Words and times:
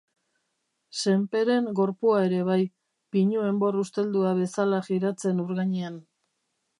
Senperen 1.01 1.67
gorpua 1.79 2.23
ere 2.29 2.39
bai, 2.49 2.57
pinu 3.17 3.43
enbor 3.49 3.77
usteldua 3.85 4.33
bezala 4.43 4.81
jiratzen 4.91 5.45
ur 5.45 5.53
gainean. 5.63 6.01